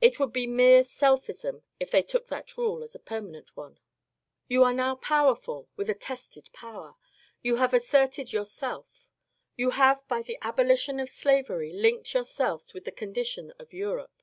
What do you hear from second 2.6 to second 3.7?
as a permanent